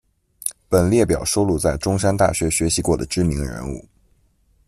[0.67, 3.87] 本列表收录在中山大学学习过的知名人物。